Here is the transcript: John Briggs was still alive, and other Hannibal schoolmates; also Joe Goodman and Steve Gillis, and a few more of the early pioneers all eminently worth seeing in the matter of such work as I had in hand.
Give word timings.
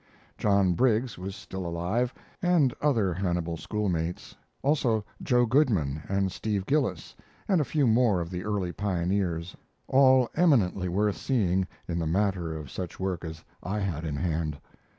John 0.35 0.73
Briggs 0.73 1.15
was 1.19 1.35
still 1.35 1.63
alive, 1.63 2.11
and 2.41 2.73
other 2.81 3.13
Hannibal 3.13 3.55
schoolmates; 3.55 4.33
also 4.63 5.05
Joe 5.21 5.45
Goodman 5.45 6.01
and 6.09 6.31
Steve 6.31 6.65
Gillis, 6.65 7.15
and 7.47 7.61
a 7.61 7.63
few 7.63 7.85
more 7.85 8.19
of 8.19 8.31
the 8.31 8.43
early 8.43 8.71
pioneers 8.71 9.55
all 9.87 10.27
eminently 10.35 10.89
worth 10.89 11.17
seeing 11.17 11.67
in 11.87 11.99
the 11.99 12.07
matter 12.07 12.55
of 12.55 12.71
such 12.71 12.99
work 12.99 13.23
as 13.23 13.43
I 13.61 13.77
had 13.77 14.03
in 14.03 14.15
hand. 14.15 14.57